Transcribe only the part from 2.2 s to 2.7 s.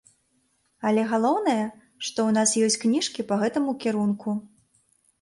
ў нас